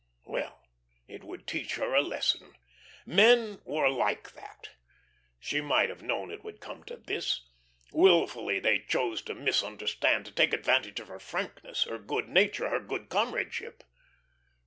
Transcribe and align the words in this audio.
Ah, 0.25 0.31
well, 0.31 0.63
it 1.07 1.23
would 1.23 1.45
teach 1.45 1.75
her 1.75 1.93
a 1.93 2.01
lesson. 2.01 2.55
Men 3.05 3.61
were 3.65 3.87
like 3.87 4.33
that. 4.33 4.69
She 5.39 5.61
might 5.61 5.89
have 5.89 6.01
known 6.01 6.31
it 6.31 6.43
would 6.43 6.59
come 6.59 6.83
to 6.85 6.97
this. 6.97 7.45
Wilfully 7.93 8.57
they 8.59 8.79
chose 8.79 9.21
to 9.21 9.35
misunderstand, 9.35 10.25
to 10.25 10.31
take 10.31 10.53
advantage 10.55 10.99
of 10.99 11.07
her 11.09 11.19
frankness, 11.19 11.83
her 11.83 11.99
good 11.99 12.29
nature, 12.29 12.69
her 12.69 12.79
good 12.79 13.09
comradeship. 13.09 13.83